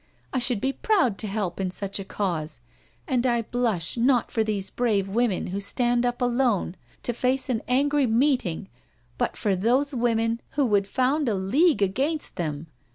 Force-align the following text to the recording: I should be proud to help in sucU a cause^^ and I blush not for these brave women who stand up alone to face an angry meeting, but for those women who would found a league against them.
I 0.33 0.39
should 0.39 0.59
be 0.59 0.73
proud 0.73 1.19
to 1.19 1.27
help 1.27 1.59
in 1.61 1.69
sucU 1.69 1.99
a 1.99 2.05
cause^^ 2.05 2.59
and 3.07 3.23
I 3.23 3.43
blush 3.43 3.97
not 3.97 4.31
for 4.31 4.43
these 4.43 4.71
brave 4.71 5.07
women 5.07 5.45
who 5.53 5.59
stand 5.59 6.07
up 6.07 6.23
alone 6.23 6.75
to 7.03 7.13
face 7.13 7.49
an 7.49 7.61
angry 7.67 8.07
meeting, 8.07 8.67
but 9.19 9.37
for 9.37 9.55
those 9.55 9.93
women 9.93 10.41
who 10.57 10.65
would 10.65 10.87
found 10.87 11.29
a 11.29 11.35
league 11.35 11.83
against 11.83 12.37
them. 12.37 12.65